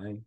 [0.00, 0.22] drei.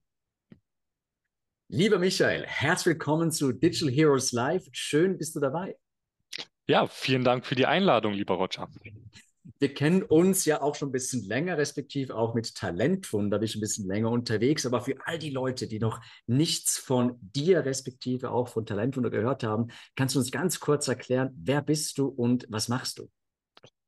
[1.70, 4.68] Lieber Michael, herzlich willkommen zu Digital Heroes Live.
[4.72, 5.76] Schön, bist du dabei.
[6.68, 8.70] Ja, vielen Dank für die Einladung, lieber Roger.
[9.60, 13.56] Wir kennen uns ja auch schon ein bisschen länger, respektive auch mit Talentwunder bin ich
[13.56, 14.66] ein bisschen länger unterwegs.
[14.66, 19.44] Aber für all die Leute, die noch nichts von dir, respektive auch von Talentwunder gehört
[19.44, 23.10] haben, kannst du uns ganz kurz erklären, wer bist du und was machst du?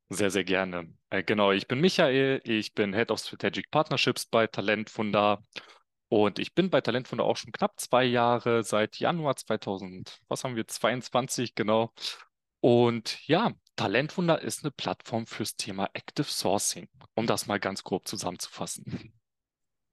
[0.08, 0.92] Sehr, sehr gerne.
[1.10, 5.42] Äh, genau, ich bin Michael, ich bin Head of Strategic Partnerships bei Talentwunder
[6.08, 10.56] und ich bin bei Talentwunder auch schon knapp zwei Jahre, seit Januar 2000, was haben
[10.56, 11.92] wir, 22, genau.
[12.60, 18.08] Und ja, Talentwunder ist eine Plattform fürs Thema Active Sourcing, um das mal ganz grob
[18.08, 19.12] zusammenzufassen.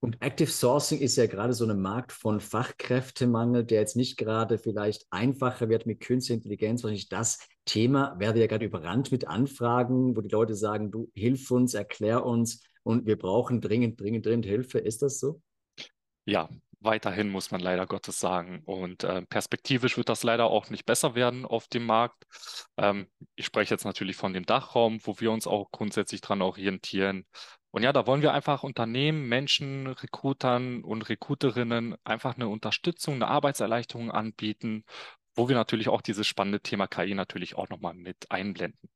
[0.04, 4.58] Und Active Sourcing ist ja gerade so ein Markt von Fachkräftemangel, der jetzt nicht gerade
[4.58, 6.84] vielleicht einfacher wird mit künstlicher Intelligenz.
[6.84, 11.50] Wahrscheinlich das Thema werde ja gerade überrannt mit Anfragen, wo die Leute sagen, du hilf
[11.52, 14.80] uns, erklär uns und wir brauchen dringend, dringend, dringend Hilfe.
[14.80, 15.42] Ist das so?
[16.26, 18.62] Ja, weiterhin muss man leider Gottes sagen.
[18.66, 22.26] Und äh, perspektivisch wird das leider auch nicht besser werden auf dem Markt.
[22.78, 27.26] Ähm, ich spreche jetzt natürlich von dem Dachraum, wo wir uns auch grundsätzlich dran orientieren.
[27.72, 33.28] Und ja, da wollen wir einfach Unternehmen, Menschen, Recruitern und Recruiterinnen einfach eine Unterstützung, eine
[33.28, 34.86] Arbeitserleichterung anbieten,
[35.36, 38.90] wo wir natürlich auch dieses spannende Thema KI natürlich auch nochmal mit einblenden.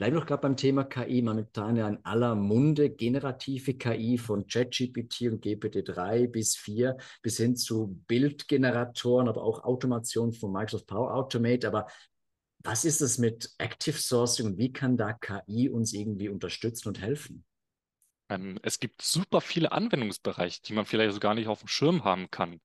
[0.00, 4.46] Bleiben wir doch gerade beim Thema KI, momentan ja in aller Munde, generative KI von
[4.46, 11.12] ChatGPT und GPT-3 bis 4 bis hin zu Bildgeneratoren, aber auch Automation von Microsoft Power
[11.12, 11.66] Automate.
[11.66, 11.86] Aber
[12.64, 17.02] was ist es mit Active Sourcing und wie kann da KI uns irgendwie unterstützen und
[17.02, 17.44] helfen?
[18.30, 22.04] Ähm, es gibt super viele Anwendungsbereiche, die man vielleicht so gar nicht auf dem Schirm
[22.04, 22.62] haben kann.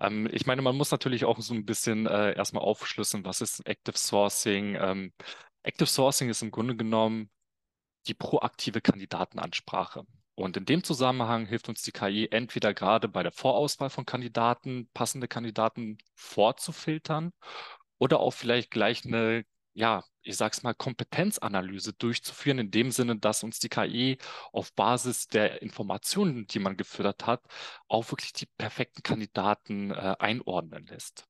[0.00, 3.64] Ähm, ich meine, man muss natürlich auch so ein bisschen äh, erstmal aufschlüsseln, was ist
[3.64, 4.74] Active Sourcing?
[4.74, 5.12] Ähm,
[5.64, 7.30] Active Sourcing ist im Grunde genommen
[8.06, 10.06] die proaktive Kandidatenansprache.
[10.36, 14.88] Und in dem Zusammenhang hilft uns die KI entweder gerade bei der Vorauswahl von Kandidaten,
[14.92, 17.32] passende Kandidaten vorzufiltern
[17.98, 23.42] oder auch vielleicht gleich eine, ja, ich sag's mal, Kompetenzanalyse durchzuführen, in dem Sinne, dass
[23.42, 24.18] uns die KI
[24.52, 27.42] auf Basis der Informationen, die man gefüttert hat,
[27.88, 31.26] auch wirklich die perfekten Kandidaten äh, einordnen lässt.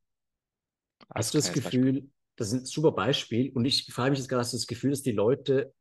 [1.14, 3.52] Hast du das Gefühl, das ist ein super Beispiel.
[3.52, 5.72] Und ich frage mich jetzt gerade, hast du das Gefühl, dass die Leute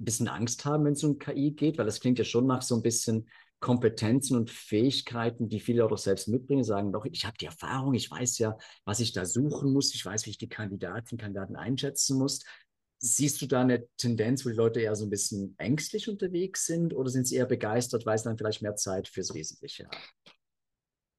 [0.00, 1.78] ein bisschen Angst haben, wenn es um KI geht?
[1.78, 3.28] Weil das klingt ja schon nach so ein bisschen
[3.64, 8.10] Kompetenzen und Fähigkeiten, die viele auch selbst mitbringen, sagen doch, ich habe die Erfahrung, ich
[8.10, 11.56] weiß ja, was ich da suchen muss, ich weiß, wie ich die Kandidatinnen und Kandidaten
[11.56, 12.44] einschätzen muss.
[12.98, 16.92] Siehst du da eine Tendenz, wo die Leute eher so ein bisschen ängstlich unterwegs sind
[16.94, 20.02] oder sind sie eher begeistert, weil sie dann vielleicht mehr Zeit fürs Wesentliche haben?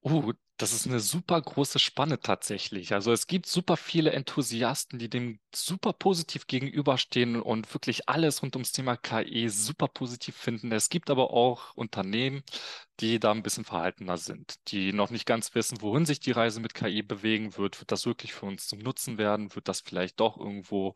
[0.01, 2.93] Oh, das ist eine super große Spanne tatsächlich.
[2.93, 8.55] Also es gibt super viele Enthusiasten, die dem super positiv gegenüberstehen und wirklich alles rund
[8.55, 10.71] ums Thema KI super positiv finden.
[10.71, 12.43] Es gibt aber auch Unternehmen,
[13.01, 16.61] die da ein bisschen verhaltener sind, die noch nicht ganz wissen, wohin sich die Reise
[16.61, 17.79] mit KI bewegen wird.
[17.81, 19.53] Wird das wirklich für uns zum Nutzen werden?
[19.55, 20.93] Wird das vielleicht doch irgendwo,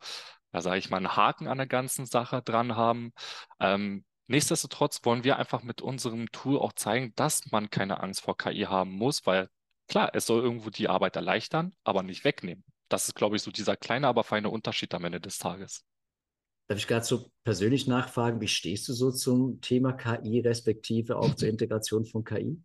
[0.52, 3.12] da sage ich mal, einen Haken an der ganzen Sache dran haben?
[3.60, 8.38] Ähm, Nichtsdestotrotz wollen wir einfach mit unserem Tool auch zeigen, dass man keine Angst vor
[8.38, 9.48] KI haben muss, weil
[9.88, 12.62] klar, es soll irgendwo die Arbeit erleichtern, aber nicht wegnehmen.
[12.88, 15.84] Das ist, glaube ich, so dieser kleine, aber feine Unterschied am Ende des Tages.
[16.68, 21.34] Darf ich gerade so persönlich nachfragen, wie stehst du so zum Thema KI, respektive auch
[21.34, 22.62] zur Integration von KI?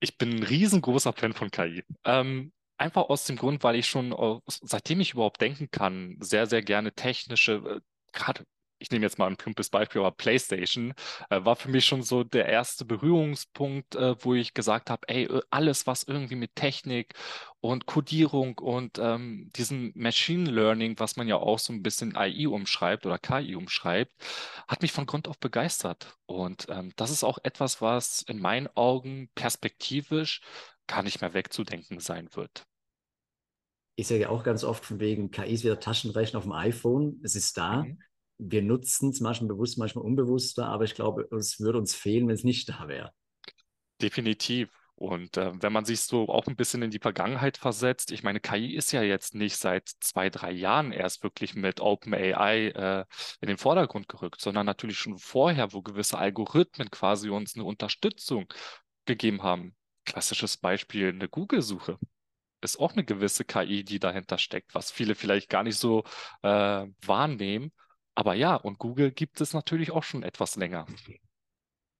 [0.00, 1.82] Ich bin ein riesengroßer Fan von KI.
[2.04, 4.14] Ähm, einfach aus dem Grund, weil ich schon,
[4.46, 7.80] seitdem ich überhaupt denken kann, sehr, sehr gerne technische, äh,
[8.12, 8.44] gerade
[8.82, 10.92] ich nehme jetzt mal ein plumpes Beispiel, aber PlayStation
[11.30, 15.24] äh, war für mich schon so der erste Berührungspunkt, äh, wo ich gesagt habe, ey,
[15.24, 17.14] äh, alles, was irgendwie mit Technik
[17.60, 22.48] und Codierung und ähm, diesem Machine Learning, was man ja auch so ein bisschen AI
[22.48, 24.12] umschreibt oder KI umschreibt,
[24.66, 26.18] hat mich von Grund auf begeistert.
[26.26, 30.40] Und ähm, das ist auch etwas, was in meinen Augen perspektivisch
[30.88, 32.64] gar nicht mehr wegzudenken sein wird.
[33.94, 37.20] Ich sage ja auch ganz oft von wegen, KI ist wieder Taschenrechner auf dem iPhone.
[37.22, 37.84] Es ist da.
[37.84, 38.02] Mhm
[38.38, 42.34] wir nutzen es manchmal bewusst, manchmal unbewusster, aber ich glaube, es würde uns fehlen, wenn
[42.34, 43.12] es nicht da wäre.
[44.00, 44.70] Definitiv.
[44.94, 48.40] Und äh, wenn man sich so auch ein bisschen in die Vergangenheit versetzt, ich meine,
[48.40, 53.04] KI ist ja jetzt nicht seit zwei, drei Jahren erst wirklich mit OpenAI äh,
[53.40, 58.46] in den Vordergrund gerückt, sondern natürlich schon vorher, wo gewisse Algorithmen quasi uns eine Unterstützung
[59.04, 59.74] gegeben haben.
[60.04, 61.98] Klassisches Beispiel, eine Google-Suche
[62.60, 66.04] ist auch eine gewisse KI, die dahinter steckt, was viele vielleicht gar nicht so
[66.42, 67.72] äh, wahrnehmen.
[68.14, 70.86] Aber ja, und Google gibt es natürlich auch schon etwas länger.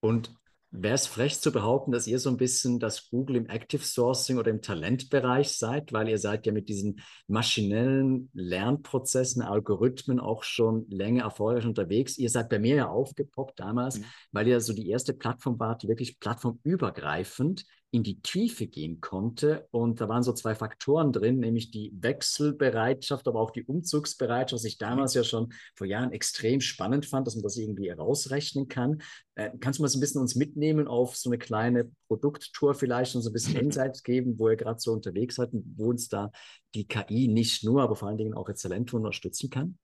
[0.00, 0.34] Und
[0.74, 4.38] Wäre es frech zu behaupten, dass ihr so ein bisschen das Google im Active Sourcing
[4.38, 10.86] oder im Talentbereich seid, weil ihr seid ja mit diesen maschinellen Lernprozessen, Algorithmen auch schon
[10.88, 12.16] länger erfolgreich unterwegs.
[12.16, 14.04] Ihr seid bei mir ja aufgepoppt damals, mhm.
[14.32, 19.68] weil ihr so die erste Plattform wart, die wirklich plattformübergreifend in die Tiefe gehen konnte.
[19.70, 24.64] Und da waren so zwei Faktoren drin, nämlich die Wechselbereitschaft, aber auch die Umzugsbereitschaft, was
[24.64, 29.02] ich damals ja schon vor Jahren extrem spannend fand, dass man das irgendwie herausrechnen kann.
[29.34, 33.14] Äh, kannst du mal so ein bisschen uns mitnehmen auf so eine kleine Produkttour vielleicht
[33.14, 36.08] und so ein bisschen Insights geben, wo ihr gerade so unterwegs seid und wo uns
[36.08, 36.32] da
[36.74, 39.78] die KI nicht nur, aber vor allen Dingen auch Exzellentur unterstützen kann?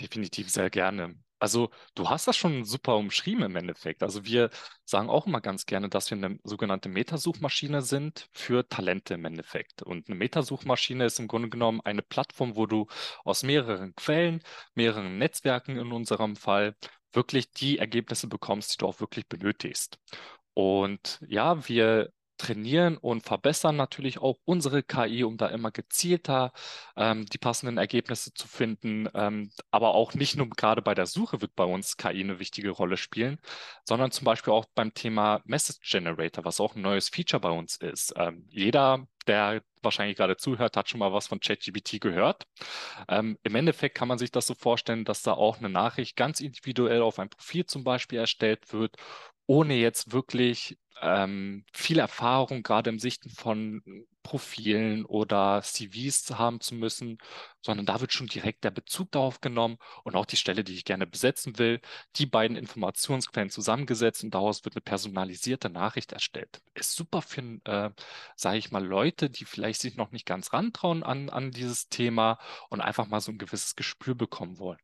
[0.00, 1.16] Definitiv sehr gerne.
[1.42, 4.04] Also du hast das schon super umschrieben im Endeffekt.
[4.04, 4.50] Also wir
[4.84, 9.82] sagen auch immer ganz gerne, dass wir eine sogenannte Metasuchmaschine sind für Talente im Endeffekt.
[9.82, 12.86] Und eine Metasuchmaschine ist im Grunde genommen eine Plattform, wo du
[13.24, 14.40] aus mehreren Quellen,
[14.76, 16.76] mehreren Netzwerken in unserem Fall
[17.12, 19.98] wirklich die Ergebnisse bekommst, die du auch wirklich benötigst.
[20.54, 22.12] Und ja, wir
[22.42, 26.52] trainieren und verbessern natürlich auch unsere KI, um da immer gezielter
[26.96, 29.08] ähm, die passenden Ergebnisse zu finden.
[29.14, 32.70] Ähm, aber auch nicht nur gerade bei der Suche wird bei uns KI eine wichtige
[32.70, 33.38] Rolle spielen,
[33.84, 37.76] sondern zum Beispiel auch beim Thema Message Generator, was auch ein neues Feature bei uns
[37.76, 38.12] ist.
[38.16, 42.46] Ähm, jeder, der wahrscheinlich gerade zuhört, hat schon mal was von ChatGPT gehört.
[43.08, 46.40] Ähm, Im Endeffekt kann man sich das so vorstellen, dass da auch eine Nachricht ganz
[46.40, 48.96] individuell auf ein Profil zum Beispiel erstellt wird
[49.46, 53.82] ohne jetzt wirklich ähm, viel Erfahrung gerade im Sichten von
[54.22, 57.18] Profilen oder CVs haben zu müssen,
[57.60, 60.84] sondern da wird schon direkt der Bezug darauf genommen und auch die Stelle, die ich
[60.84, 61.80] gerne besetzen will,
[62.16, 66.62] die beiden Informationsquellen zusammengesetzt und daraus wird eine personalisierte Nachricht erstellt.
[66.74, 67.90] Ist super für, äh,
[68.36, 72.38] sage ich mal, Leute, die vielleicht sich noch nicht ganz rantrauen an, an dieses Thema
[72.68, 74.78] und einfach mal so ein gewisses Gespür bekommen wollen.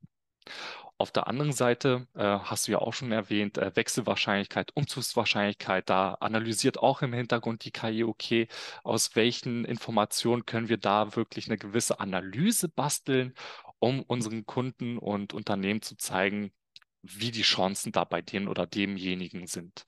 [1.00, 5.88] Auf der anderen Seite äh, hast du ja auch schon erwähnt, äh, Wechselwahrscheinlichkeit, Umzugswahrscheinlichkeit.
[5.88, 8.48] Da analysiert auch im Hintergrund die KI, okay,
[8.82, 13.32] aus welchen Informationen können wir da wirklich eine gewisse Analyse basteln,
[13.78, 16.50] um unseren Kunden und Unternehmen zu zeigen,
[17.02, 19.86] wie die Chancen da bei dem oder demjenigen sind.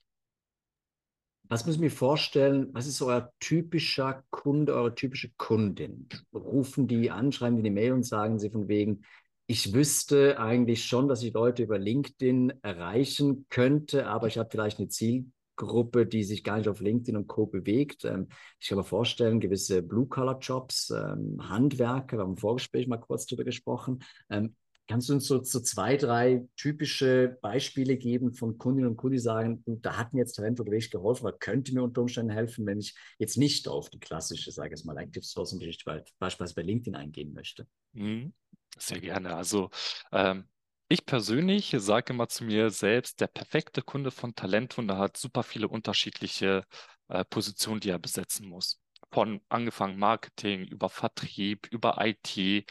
[1.43, 2.69] Was muss ich mir vorstellen?
[2.71, 6.07] Was ist euer typischer Kunde, eure typische Kundin?
[6.33, 9.03] Rufen die an, schreiben die eine Mail und sagen sie von wegen,
[9.51, 14.79] ich wüsste eigentlich schon, dass ich Leute über LinkedIn erreichen könnte, aber ich habe vielleicht
[14.79, 17.47] eine Zielgruppe, die sich gar nicht auf LinkedIn und Co.
[17.47, 18.05] bewegt.
[18.05, 18.29] Ähm,
[18.61, 23.43] ich kann mir vorstellen, gewisse Blue-Collar-Jobs, ähm, Handwerker, wir haben im Vorgespräch mal kurz darüber
[23.43, 24.01] gesprochen.
[24.29, 24.55] Ähm,
[24.87, 29.21] kannst du uns so, so, zwei, drei typische Beispiele geben von Kundinnen und Kunden, die
[29.21, 32.79] sagen, da hat mir jetzt Talent wirklich geholfen oder könnte mir unter Umständen helfen, wenn
[32.79, 36.95] ich jetzt nicht auf die klassische, sage ich mal, Active Sourcing Geschichte beispielsweise bei LinkedIn
[36.95, 37.67] eingehen möchte?
[37.91, 38.31] Mhm.
[38.77, 39.35] Sehr gerne.
[39.35, 39.69] Also
[40.11, 40.47] ähm,
[40.87, 45.67] ich persönlich sage immer zu mir selbst, der perfekte Kunde von Talentwunder hat super viele
[45.67, 46.65] unterschiedliche
[47.07, 48.81] äh, Positionen, die er besetzen muss.
[49.11, 52.65] Von angefangen Marketing über Vertrieb, über IT.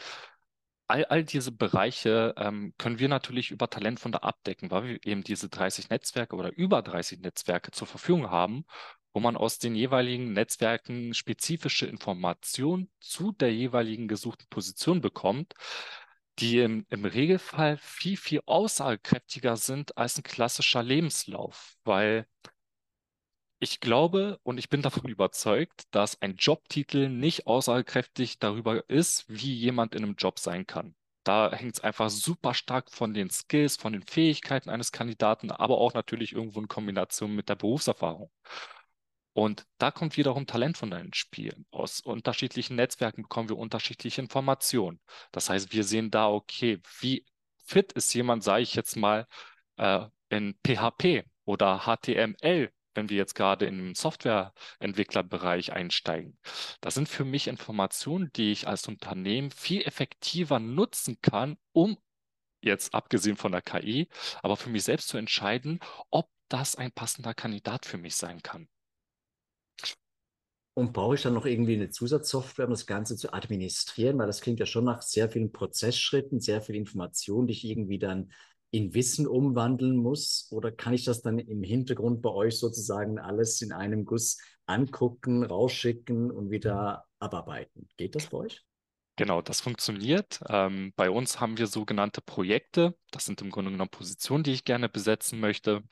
[0.87, 5.49] All, all diese Bereiche ähm, können wir natürlich über Talentwunder abdecken, weil wir eben diese
[5.49, 8.65] 30 Netzwerke oder über 30 Netzwerke zur Verfügung haben
[9.13, 15.53] wo man aus den jeweiligen Netzwerken spezifische Informationen zu der jeweiligen gesuchten Position bekommt,
[16.39, 22.25] die im, im Regelfall viel, viel aussagekräftiger sind als ein klassischer Lebenslauf, weil
[23.59, 29.53] ich glaube und ich bin davon überzeugt, dass ein Jobtitel nicht aussagekräftig darüber ist, wie
[29.53, 30.95] jemand in einem Job sein kann.
[31.23, 35.77] Da hängt es einfach super stark von den Skills, von den Fähigkeiten eines Kandidaten, aber
[35.77, 38.31] auch natürlich irgendwo in Kombination mit der Berufserfahrung.
[39.33, 41.55] Und da kommt wiederum Talent von ins Spiel.
[41.71, 44.99] Aus unterschiedlichen Netzwerken bekommen wir unterschiedliche Informationen.
[45.31, 47.25] Das heißt, wir sehen da, okay, wie
[47.63, 49.27] fit ist jemand, sage ich jetzt mal,
[49.77, 56.37] äh, in PHP oder HTML, wenn wir jetzt gerade im Softwareentwicklerbereich einsteigen.
[56.81, 61.97] Das sind für mich Informationen, die ich als Unternehmen viel effektiver nutzen kann, um
[62.61, 64.07] jetzt abgesehen von der KI,
[64.43, 68.67] aber für mich selbst zu entscheiden, ob das ein passender Kandidat für mich sein kann.
[70.73, 74.17] Und brauche ich dann noch irgendwie eine Zusatzsoftware, um das Ganze zu administrieren?
[74.17, 77.99] Weil das klingt ja schon nach sehr vielen Prozessschritten, sehr viel Information, die ich irgendwie
[77.99, 78.31] dann
[78.71, 80.47] in Wissen umwandeln muss?
[80.49, 85.43] Oder kann ich das dann im Hintergrund bei euch sozusagen alles in einem Guss angucken,
[85.43, 87.89] rausschicken und wieder abarbeiten?
[87.97, 88.63] Geht das bei euch?
[89.17, 90.39] Genau, das funktioniert.
[90.47, 92.95] Ähm, bei uns haben wir sogenannte Projekte.
[93.11, 95.83] Das sind im Grunde genommen Positionen, die ich gerne besetzen möchte.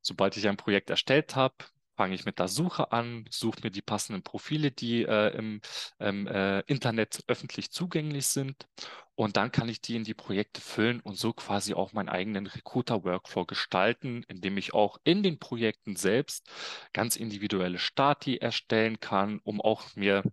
[0.00, 1.54] Sobald ich ein Projekt erstellt habe,
[2.02, 5.60] fange ich mit der Suche an, suche mir die passenden Profile, die äh, im,
[6.00, 8.66] im äh, Internet öffentlich zugänglich sind.
[9.14, 12.48] Und dann kann ich die in die Projekte füllen und so quasi auch meinen eigenen
[12.48, 16.50] Recruiter-Workflow gestalten, indem ich auch in den Projekten selbst
[16.92, 20.24] ganz individuelle Stati erstellen kann, um auch mir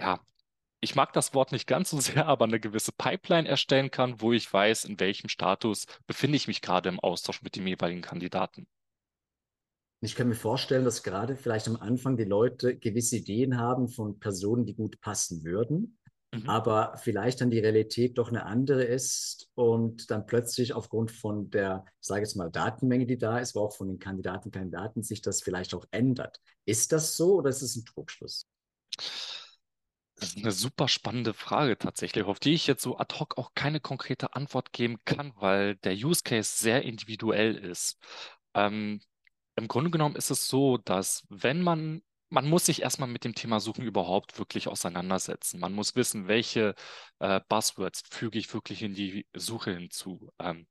[0.00, 0.18] ja,
[0.80, 4.32] ich mag das Wort nicht ganz so sehr, aber eine gewisse Pipeline erstellen kann, wo
[4.32, 8.66] ich weiß, in welchem Status befinde ich mich gerade im Austausch mit dem jeweiligen Kandidaten.
[10.04, 14.18] Ich kann mir vorstellen, dass gerade vielleicht am Anfang die Leute gewisse Ideen haben von
[14.18, 15.96] Personen, die gut passen würden,
[16.32, 16.48] mhm.
[16.48, 21.84] aber vielleicht dann die Realität doch eine andere ist und dann plötzlich aufgrund von der,
[22.00, 25.22] ich sage jetzt mal, Datenmenge, die da ist, aber auch von den Kandidaten, Kandidaten sich
[25.22, 26.40] das vielleicht auch ändert.
[26.64, 28.48] Ist das so oder ist es ein Trugschluss?
[30.16, 33.52] Das ist eine super spannende Frage tatsächlich, auf die ich jetzt so ad hoc auch
[33.54, 37.98] keine konkrete Antwort geben kann, weil der Use Case sehr individuell ist.
[38.54, 39.00] Ähm,
[39.62, 43.36] Im Grunde genommen ist es so, dass wenn man, man muss sich erstmal mit dem
[43.36, 45.60] Thema Suchen überhaupt wirklich auseinandersetzen.
[45.60, 46.74] Man muss wissen, welche
[47.20, 50.32] äh, Buzzwords füge ich wirklich in die Suche hinzu.
[50.40, 50.66] Ähm,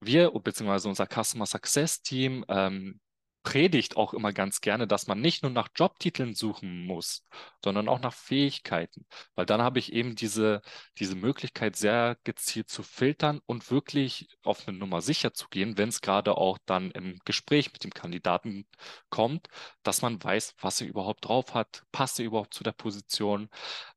[0.00, 2.98] wir, beziehungsweise unser Customer Success Team, ähm,
[3.42, 7.26] predigt auch immer ganz gerne, dass man nicht nur nach Jobtiteln suchen muss,
[7.64, 10.60] sondern auch nach Fähigkeiten, weil dann habe ich eben diese,
[10.98, 15.88] diese Möglichkeit, sehr gezielt zu filtern und wirklich auf eine Nummer sicher zu gehen, wenn
[15.88, 18.66] es gerade auch dann im Gespräch mit dem Kandidaten
[19.08, 19.48] kommt,
[19.82, 23.48] dass man weiß, was er überhaupt drauf hat, passt er überhaupt zu der Position.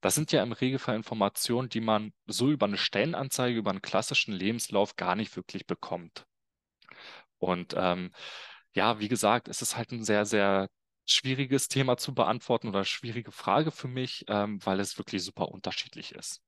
[0.01, 4.33] Das sind ja im Regelfall Informationen, die man so über eine Stellenanzeige, über einen klassischen
[4.33, 6.25] Lebenslauf gar nicht wirklich bekommt.
[7.39, 8.12] Und ähm,
[8.73, 10.67] ja, wie gesagt, es ist halt ein sehr, sehr
[11.05, 16.13] schwieriges Thema zu beantworten oder schwierige Frage für mich, ähm, weil es wirklich super unterschiedlich
[16.13, 16.41] ist.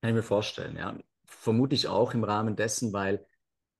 [0.00, 0.96] Kann ich mir vorstellen, ja.
[1.28, 3.26] Vermutlich auch im Rahmen dessen, weil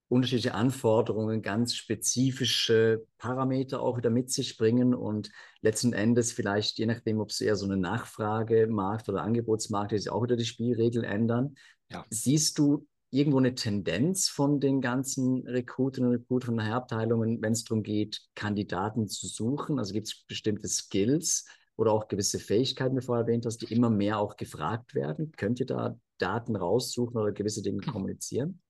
[0.09, 5.31] unterschiedliche Anforderungen ganz spezifische Parameter auch wieder mit sich bringen und
[5.61, 10.23] letzten Endes vielleicht, je nachdem, ob es eher so eine Nachfragemarkt oder Angebotsmarkt ist, auch
[10.23, 11.57] wieder die Spielregeln ändern.
[11.91, 12.05] Ja.
[12.11, 17.53] Siehst du irgendwo eine Tendenz von den ganzen Rekrutinnen und Rekrutern von den Abteilungen, wenn
[17.53, 19.79] es darum geht, Kandidaten zu suchen?
[19.79, 21.47] Also gibt es bestimmte Skills
[21.77, 25.33] oder auch gewisse Fähigkeiten, die du vorher erwähnt hast, die immer mehr auch gefragt werden?
[25.37, 28.61] Könnt ihr da Daten raussuchen oder gewisse Dinge kommunizieren?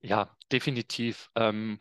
[0.00, 1.30] Ja, definitiv.
[1.34, 1.80] Ähm,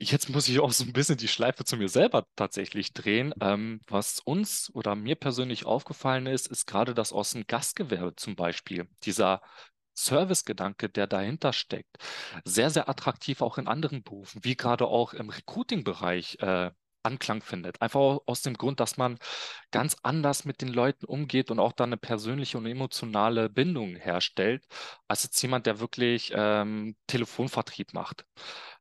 [0.00, 3.32] Jetzt muss ich auch so ein bisschen die Schleife zu mir selber tatsächlich drehen.
[3.40, 8.36] Ähm, was uns oder mir persönlich aufgefallen ist, ist gerade das aus dem Gastgewerbe zum
[8.36, 8.88] Beispiel.
[9.04, 9.40] Dieser
[9.94, 11.96] Servicegedanke, der dahinter steckt,
[12.44, 16.70] sehr, sehr attraktiv auch in anderen Berufen, wie gerade auch im Recruiting-Bereich äh,
[17.04, 17.82] Anklang findet.
[17.82, 19.18] Einfach aus dem Grund, dass man
[19.70, 24.66] ganz anders mit den Leuten umgeht und auch dann eine persönliche und emotionale Bindung herstellt,
[25.06, 28.24] als jetzt jemand, der wirklich ähm, Telefonvertrieb macht.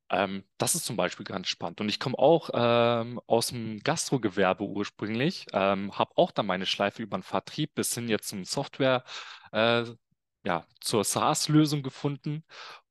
[0.09, 1.81] Ähm, das ist zum Beispiel ganz spannend.
[1.81, 7.01] Und ich komme auch ähm, aus dem Gastrogewerbe ursprünglich, ähm, habe auch dann meine Schleife
[7.03, 9.03] über den Vertrieb bis hin jetzt zum Software.
[9.51, 9.85] Äh,
[10.43, 12.43] ja, zur SaaS-Lösung gefunden.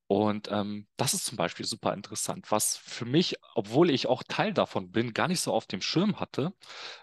[0.06, 2.50] Und ähm, das ist zum Beispiel super interessant.
[2.50, 6.20] Was für mich, obwohl ich auch Teil davon bin, gar nicht so auf dem Schirm
[6.20, 6.52] hatte,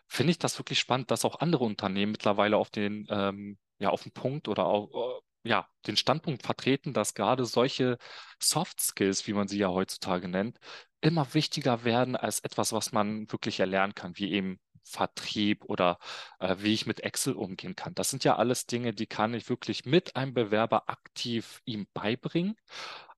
[0.08, 4.04] finde ich das wirklich spannend, dass auch andere Unternehmen mittlerweile auf den, ähm, ja, auf
[4.04, 7.98] den Punkt oder auch, äh, ja, den Standpunkt vertreten, dass gerade solche
[8.40, 10.60] Soft Skills, wie man sie ja heutzutage nennt,
[11.02, 14.60] immer wichtiger werden als etwas, was man wirklich erlernen kann, wie eben
[14.90, 16.00] Vertrieb oder
[16.40, 17.96] äh, wie ich mit Excel umgehen kann.
[17.96, 22.56] Das sind ja alles Dinge, die kann ich wirklich mit einem Bewerber aktiv ihm beibringen.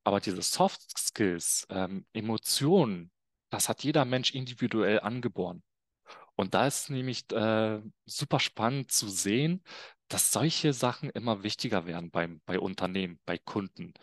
[0.04, 3.12] Aber diese Soft Skills, ähm, Emotionen,
[3.50, 5.64] das hat jeder Mensch individuell angeboren.
[6.36, 9.64] Und da ist nämlich äh, super spannend zu sehen,
[10.08, 13.94] dass solche Sachen immer wichtiger werden beim, bei Unternehmen, bei Kunden.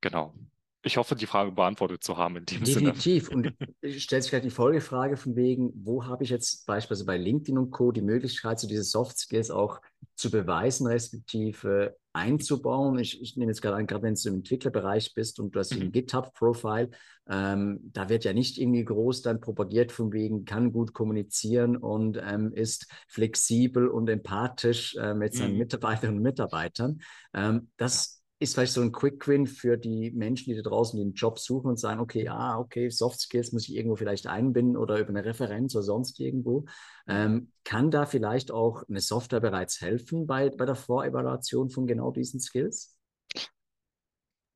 [0.00, 0.34] Genau.
[0.82, 3.28] Ich hoffe, die Frage beantwortet zu haben in dem Definitiv.
[3.28, 3.54] Sinne.
[3.82, 7.58] Und stellt sich gleich die Folgefrage von wegen, wo habe ich jetzt beispielsweise bei LinkedIn
[7.58, 7.92] und Co.
[7.92, 9.80] die Möglichkeit, so diese Soft Skills auch
[10.14, 12.98] zu beweisen, respektive einzubauen.
[12.98, 15.74] Ich, ich nehme jetzt gerade an, gerade wenn du im Entwicklerbereich bist und du hast
[15.74, 15.82] mhm.
[15.82, 16.90] ein GitHub-Profile,
[17.28, 22.18] ähm, da wird ja nicht irgendwie groß dann propagiert von wegen, kann gut kommunizieren und
[22.22, 25.58] ähm, ist flexibel und empathisch äh, mit seinen mhm.
[25.58, 27.00] Mitarbeiterinnen und Mitarbeitern.
[27.34, 31.12] Ähm, das ist vielleicht so ein Quick Win für die Menschen, die da draußen den
[31.12, 34.98] Job suchen und sagen, okay, ja, okay, Soft Skills muss ich irgendwo vielleicht einbinden oder
[34.98, 36.64] über eine Referenz oder sonst irgendwo.
[37.06, 42.12] Ähm, kann da vielleicht auch eine Software bereits helfen bei, bei der Vorevaluation von genau
[42.12, 42.96] diesen Skills?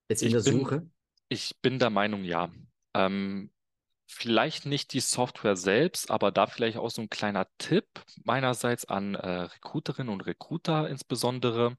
[0.08, 0.90] Jetzt in ich der bin, Suche?
[1.28, 2.50] Ich bin der Meinung, ja.
[2.94, 3.50] Ähm,
[4.06, 7.86] vielleicht nicht die Software selbst, aber da vielleicht auch so ein kleiner Tipp
[8.24, 11.76] meinerseits an äh, Recruiterinnen und Recruiter insbesondere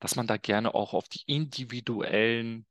[0.00, 2.66] dass man da gerne auch auf die individuellen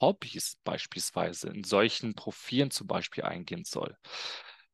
[0.00, 3.96] Hobbys beispielsweise in solchen Profilen zum Beispiel eingehen soll.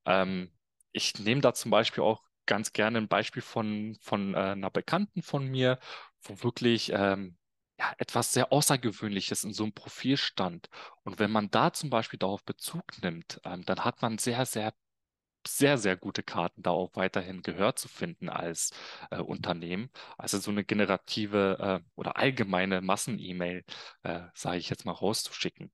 [0.05, 0.53] Ähm,
[0.93, 5.23] ich nehme da zum Beispiel auch ganz gerne ein Beispiel von, von äh, einer Bekannten
[5.23, 5.79] von mir,
[6.23, 7.37] wo wirklich ähm,
[7.79, 10.69] ja, etwas sehr Außergewöhnliches in so einem Profil stand.
[11.05, 14.75] Und wenn man da zum Beispiel darauf Bezug nimmt, ähm, dann hat man sehr, sehr,
[15.47, 18.73] sehr, sehr gute Karten, da auch weiterhin Gehör zu finden als
[19.11, 19.91] äh, Unternehmen.
[20.19, 23.65] Also so eine generative äh, oder allgemeine Massen-E-Mail,
[24.03, 25.73] äh, sage ich jetzt mal, rauszuschicken.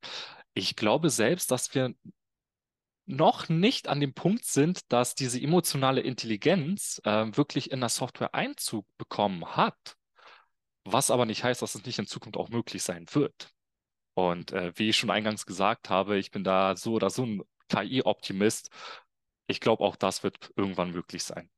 [0.54, 1.94] Ich glaube selbst, dass wir
[3.06, 8.34] noch nicht an dem Punkt sind, dass diese emotionale Intelligenz äh, wirklich in der Software
[8.34, 9.96] Einzug bekommen hat.
[10.84, 13.52] Was aber nicht heißt, dass es nicht in Zukunft auch möglich sein wird.
[14.14, 17.42] Und äh, wie ich schon eingangs gesagt habe, ich bin da so oder so ein
[17.68, 18.70] KI-Optimist.
[19.46, 21.50] Ich glaube, auch das wird irgendwann möglich sein.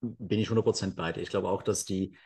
[0.00, 1.22] Bin ich 100% bei dir.
[1.22, 2.16] Ich glaube auch, dass die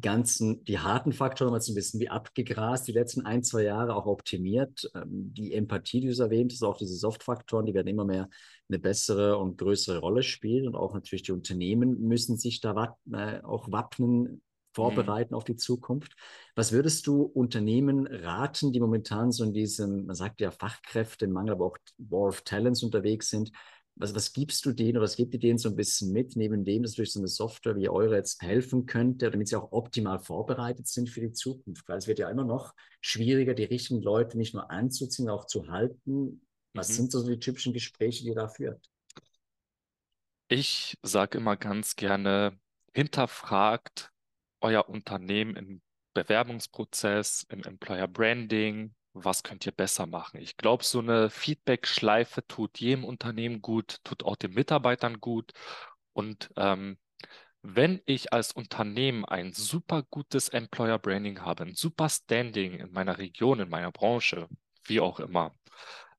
[0.00, 3.94] ganzen, die harten Faktoren wir jetzt ein bisschen wie abgegrast, die letzten ein, zwei Jahre
[3.94, 4.90] auch optimiert.
[4.94, 8.28] Ähm, die Empathie, die du erwähnt hast, auch diese Soft-Faktoren, die werden immer mehr
[8.68, 10.66] eine bessere und größere Rolle spielen.
[10.66, 14.42] Und auch natürlich die Unternehmen müssen sich da äh, auch wappnen,
[14.76, 15.38] vorbereiten mhm.
[15.38, 16.14] auf die Zukunft.
[16.54, 21.66] Was würdest du Unternehmen raten, die momentan so in diesem, man sagt ja Fachkräftemangel, aber
[21.66, 23.50] auch War of Talents unterwegs sind?
[23.96, 26.64] was, was gibst du denen oder was gibt ihr denen so ein bisschen mit, neben
[26.64, 30.20] dem, dass durch so eine Software wie eure jetzt helfen könnte, damit sie auch optimal
[30.20, 31.88] vorbereitet sind für die Zukunft?
[31.88, 35.68] Weil es wird ja immer noch schwieriger, die richtigen Leute nicht nur anzuziehen, auch zu
[35.68, 36.46] halten.
[36.74, 36.94] Was mhm.
[36.94, 38.86] sind so die typischen Gespräche, die ihr da führt?
[40.48, 42.58] Ich sage immer ganz gerne,
[42.92, 44.12] hinterfragt
[44.66, 45.82] euer Unternehmen im
[46.14, 50.40] Bewerbungsprozess, im Employer Branding, was könnt ihr besser machen?
[50.40, 55.52] Ich glaube, so eine Feedback-Schleife tut jedem Unternehmen gut, tut auch den Mitarbeitern gut.
[56.12, 56.98] Und ähm,
[57.62, 63.18] wenn ich als Unternehmen ein super gutes Employer Branding habe, ein super Standing in meiner
[63.18, 64.48] Region, in meiner Branche,
[64.84, 65.54] wie auch immer,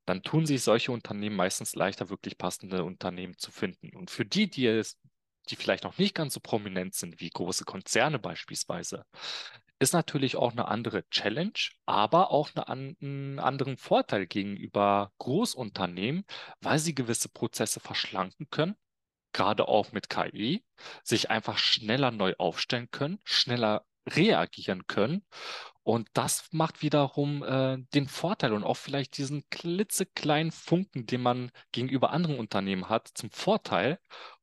[0.05, 3.95] dann tun sich solche Unternehmen meistens leichter, wirklich passende Unternehmen zu finden.
[3.95, 4.97] Und für die, die es,
[5.47, 9.05] die vielleicht noch nicht ganz so prominent sind wie große Konzerne beispielsweise,
[9.79, 11.53] ist natürlich auch eine andere Challenge,
[11.85, 16.25] aber auch eine, einen anderen Vorteil gegenüber Großunternehmen,
[16.61, 18.75] weil sie gewisse Prozesse verschlanken können,
[19.33, 20.63] gerade auch mit KI,
[21.03, 25.25] sich einfach schneller neu aufstellen können, schneller reagieren können.
[25.83, 31.51] Und das macht wiederum äh, den Vorteil und auch vielleicht diesen klitzekleinen Funken, den man
[31.71, 33.99] gegenüber anderen Unternehmen hat, zum Vorteil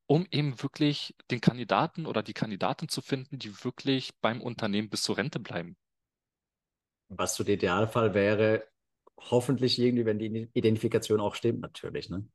[0.06, 5.02] um eben wirklich den Kandidaten oder die Kandidatin zu finden, die wirklich beim Unternehmen bis
[5.02, 5.76] zur Rente bleiben.
[7.08, 8.67] Was so der Idealfall wäre,
[9.19, 12.10] hoffentlich irgendwie, wenn die Identifikation auch stimmt, natürlich.
[12.10, 12.26] Ne?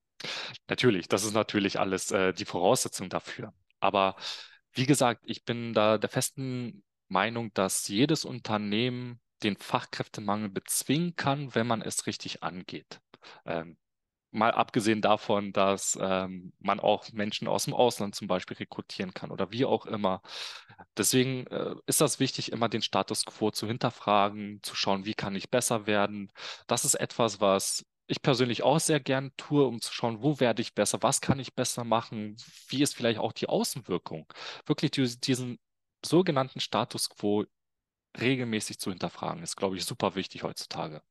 [0.68, 3.54] Natürlich, das ist natürlich alles äh, die Voraussetzung dafür.
[3.80, 4.16] Aber
[4.74, 11.56] wie gesagt, ich bin da der festen Meinung, dass jedes Unternehmen den Fachkräftemangel bezwingen kann,
[11.56, 13.00] wenn man es richtig angeht.
[13.46, 13.78] Ähm,
[14.32, 19.32] Mal abgesehen davon, dass ähm, man auch Menschen aus dem Ausland zum Beispiel rekrutieren kann
[19.32, 20.22] oder wie auch immer.
[20.98, 25.36] Deswegen äh, ist das wichtig, immer den Status quo zu hinterfragen, zu schauen, wie kann
[25.36, 26.32] ich besser werden.
[26.68, 30.62] Das ist etwas, was ich persönlich auch sehr gern tue, um zu schauen, wo werde
[30.62, 32.36] ich besser, was kann ich besser machen,
[32.70, 34.26] wie ist vielleicht auch die Außenwirkung.
[34.66, 35.60] Wirklich diesen
[36.06, 37.46] sogenannten Status quo
[38.20, 41.02] regelmäßig zu hinterfragen, ist, glaube ich, super wichtig heutzutage.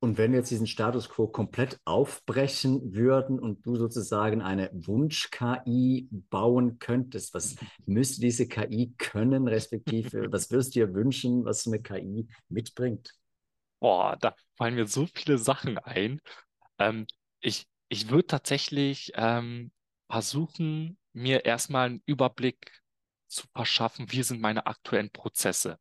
[0.00, 6.08] Und wenn wir jetzt diesen Status quo komplett aufbrechen würden und du sozusagen eine Wunsch-KI
[6.30, 7.56] bauen könntest, was
[7.86, 13.14] müsste diese KI können, respektive was würdest du dir wünschen, was so eine KI mitbringt?
[13.80, 16.20] Boah, da fallen mir so viele Sachen ein.
[16.78, 17.06] Ähm,
[17.40, 19.70] ich ich würde tatsächlich ähm,
[20.10, 22.82] versuchen, mir erstmal einen Überblick
[23.28, 25.78] zu verschaffen, wie sind meine aktuellen Prozesse.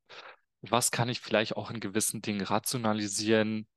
[0.61, 3.67] Was kann ich vielleicht auch in gewissen Dingen rationalisieren?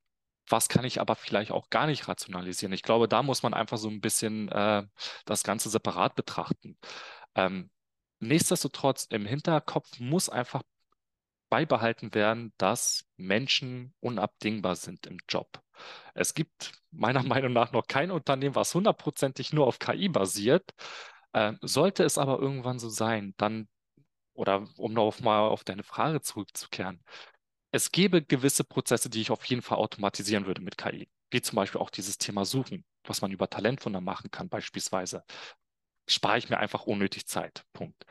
[0.50, 2.72] Was kann ich aber vielleicht auch gar nicht rationalisieren.
[2.72, 4.84] Ich glaube, da muss man einfach so ein bisschen äh,
[5.24, 6.78] das Ganze separat betrachten.
[7.34, 7.70] Ähm,
[8.20, 10.62] nichtsdestotrotz, im Hinterkopf muss einfach
[11.48, 15.62] beibehalten werden, dass Menschen unabdingbar sind im Job.
[16.14, 20.74] Es gibt meiner Meinung nach noch kein Unternehmen, was hundertprozentig nur auf KI basiert.
[21.32, 23.68] Äh, sollte es aber irgendwann so sein, dann,
[24.34, 27.02] oder um noch mal auf deine Frage zurückzukehren,
[27.70, 31.09] es gäbe gewisse Prozesse, die ich auf jeden Fall automatisieren würde mit KI.
[31.31, 35.24] Wie zum Beispiel auch dieses Thema Suchen, was man über Talentwunder machen kann, beispielsweise.
[36.07, 37.64] Spare ich mir einfach unnötig Zeit.
[37.74, 38.04] Punkt.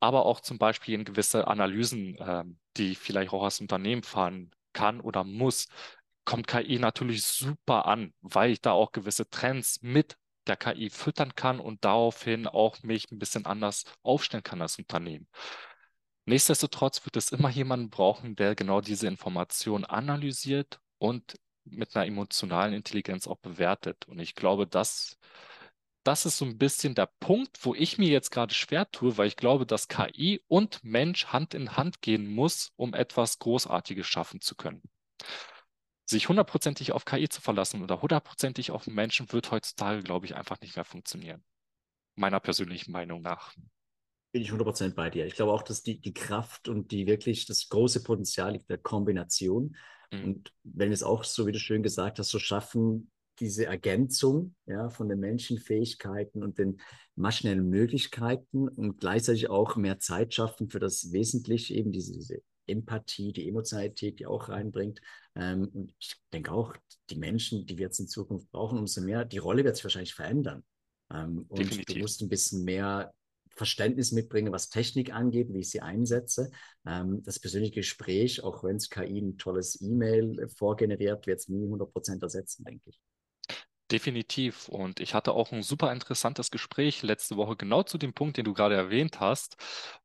[0.00, 2.44] Aber auch zum Beispiel in gewisse Analysen, äh,
[2.76, 5.68] die vielleicht auch als Unternehmen fahren kann oder muss,
[6.24, 11.34] kommt KI natürlich super an, weil ich da auch gewisse Trends mit der KI füttern
[11.34, 15.28] kann und daraufhin auch mich ein bisschen anders aufstellen kann als Unternehmen.
[16.26, 22.74] Nichtsdestotrotz wird es immer jemanden brauchen, der genau diese Information analysiert und mit einer emotionalen
[22.74, 24.06] Intelligenz auch bewertet.
[24.06, 25.18] Und ich glaube, das
[26.02, 29.26] das ist so ein bisschen der Punkt, wo ich mir jetzt gerade schwer tue, weil
[29.26, 34.40] ich glaube, dass KI und Mensch Hand in Hand gehen muss, um etwas Großartiges schaffen
[34.40, 34.82] zu können.
[36.06, 40.60] Sich hundertprozentig auf KI zu verlassen oder hundertprozentig auf Menschen wird heutzutage, glaube ich, einfach
[40.60, 41.44] nicht mehr funktionieren.
[42.16, 43.54] Meiner persönlichen Meinung nach.
[44.32, 45.26] Bin ich 100% bei dir.
[45.26, 48.78] Ich glaube auch, dass die, die Kraft und die wirklich das große Potenzial liegt der
[48.78, 49.76] Kombination.
[50.12, 50.24] Mhm.
[50.24, 54.54] Und wenn wir es auch, so wie du schön gesagt hast, so schaffen, diese Ergänzung
[54.66, 56.80] ja, von den Menschenfähigkeiten und den
[57.16, 63.32] maschinellen Möglichkeiten und gleichzeitig auch mehr Zeit schaffen für das Wesentliche, eben diese, diese Empathie,
[63.32, 65.00] die Emotionalität, die auch reinbringt.
[65.34, 66.76] Ähm, und ich denke auch,
[67.08, 70.14] die Menschen, die wir jetzt in Zukunft brauchen, umso mehr, die Rolle wird sich wahrscheinlich
[70.14, 70.62] verändern.
[71.12, 71.94] Ähm, und Definitiv.
[71.94, 73.12] du musst ein bisschen mehr
[73.60, 76.50] Verständnis mitbringen, was Technik angeht, wie ich sie einsetze.
[76.86, 81.66] Ähm, das persönliche Gespräch, auch wenn es KI ein tolles E-Mail vorgeneriert, wird es nie
[81.66, 82.98] 100% ersetzen, denke ich.
[83.90, 84.70] Definitiv.
[84.70, 88.46] Und ich hatte auch ein super interessantes Gespräch letzte Woche genau zu dem Punkt, den
[88.46, 89.56] du gerade erwähnt hast,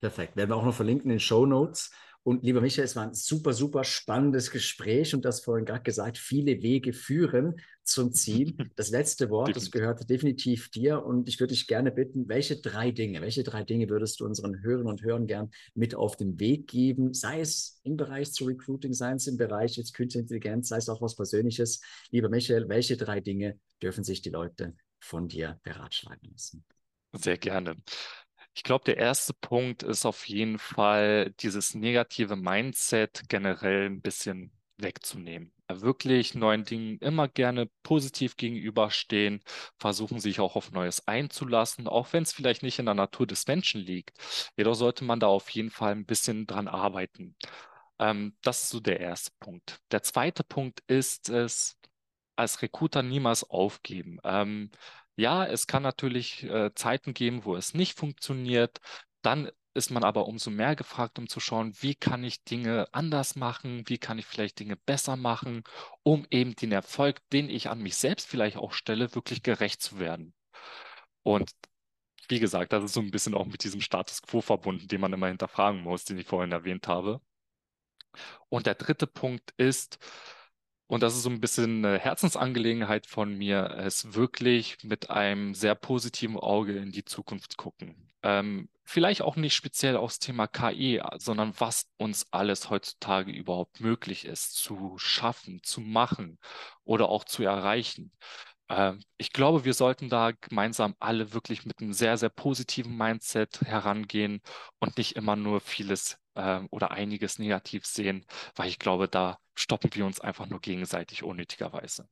[0.00, 0.34] Perfekt.
[0.34, 1.92] Werden wir auch noch verlinken in den Show Notes.
[2.26, 6.18] Und lieber Michael, es war ein super, super spannendes Gespräch und das vorhin gerade gesagt,
[6.18, 8.56] viele Wege führen zum Ziel.
[8.74, 12.90] Das letzte Wort, das gehört definitiv dir und ich würde dich gerne bitten, welche drei
[12.90, 16.66] Dinge, welche drei Dinge würdest du unseren Hörern und Hörern gern mit auf den Weg
[16.66, 20.78] geben, sei es im Bereich zu Recruiting, sei es im Bereich jetzt Künstliche Intelligenz, sei
[20.78, 21.80] es auch was Persönliches.
[22.10, 26.64] Lieber Michael, welche drei Dinge dürfen sich die Leute von dir beratschlagen lassen?
[27.12, 27.76] Sehr gerne.
[28.56, 34.50] Ich glaube, der erste Punkt ist auf jeden Fall dieses negative Mindset generell ein bisschen
[34.78, 35.52] wegzunehmen.
[35.68, 39.42] Wirklich neuen Dingen immer gerne positiv gegenüberstehen,
[39.78, 43.46] versuchen sich auch auf Neues einzulassen, auch wenn es vielleicht nicht in der Natur des
[43.46, 44.16] Menschen liegt.
[44.56, 47.36] Jedoch sollte man da auf jeden Fall ein bisschen dran arbeiten.
[47.98, 49.80] Ähm, das ist so der erste Punkt.
[49.90, 51.78] Der zweite Punkt ist es,
[52.36, 54.18] als Recruiter niemals aufgeben.
[54.24, 54.70] Ähm,
[55.16, 58.80] ja, es kann natürlich äh, Zeiten geben, wo es nicht funktioniert.
[59.22, 63.36] Dann ist man aber umso mehr gefragt, um zu schauen, wie kann ich Dinge anders
[63.36, 65.64] machen, wie kann ich vielleicht Dinge besser machen,
[66.02, 69.98] um eben den Erfolg, den ich an mich selbst vielleicht auch stelle, wirklich gerecht zu
[69.98, 70.34] werden.
[71.22, 71.50] Und
[72.28, 75.12] wie gesagt, das ist so ein bisschen auch mit diesem Status quo verbunden, den man
[75.12, 77.20] immer hinterfragen muss, den ich vorhin erwähnt habe.
[78.48, 79.98] Und der dritte Punkt ist,
[80.86, 85.74] und das ist so ein bisschen eine Herzensangelegenheit von mir, es wirklich mit einem sehr
[85.74, 88.12] positiven Auge in die Zukunft gucken.
[88.22, 94.24] Ähm, vielleicht auch nicht speziell aufs Thema KI, sondern was uns alles heutzutage überhaupt möglich
[94.24, 96.38] ist zu schaffen, zu machen
[96.84, 98.12] oder auch zu erreichen.
[98.68, 103.60] Ähm, ich glaube, wir sollten da gemeinsam alle wirklich mit einem sehr, sehr positiven Mindset
[103.62, 104.40] herangehen
[104.80, 109.90] und nicht immer nur vieles äh, oder einiges negativ sehen, weil ich glaube, da stoppen
[109.94, 112.08] wir uns einfach nur gegenseitig unnötigerweise.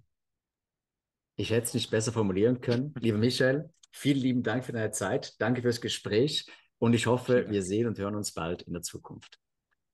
[1.37, 2.95] Ich hätte es nicht besser formulieren können.
[3.01, 5.35] Lieber Michael, vielen lieben Dank für deine Zeit.
[5.41, 6.47] Danke fürs Gespräch
[6.79, 9.39] und ich hoffe, wir sehen und hören uns bald in der Zukunft.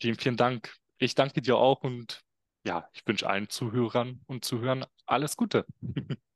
[0.00, 0.74] Vielen, vielen Dank.
[0.98, 2.22] Ich danke dir auch und
[2.64, 5.66] ja, ich wünsche allen Zuhörern und Zuhörern alles Gute.